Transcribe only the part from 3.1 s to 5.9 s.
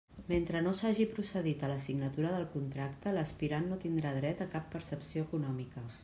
l'aspirant no tindrà dret a cap percepció econòmica.